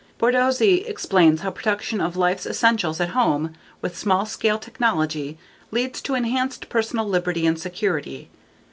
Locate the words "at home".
2.99-3.53